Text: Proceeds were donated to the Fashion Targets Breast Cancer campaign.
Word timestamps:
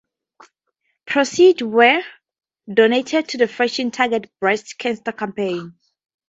Proceeds 1.05 1.61
were 1.61 2.01
donated 2.67 3.29
to 3.29 3.37
the 3.37 3.47
Fashion 3.47 3.91
Targets 3.91 4.31
Breast 4.39 4.75
Cancer 4.79 5.11
campaign. 5.11 5.75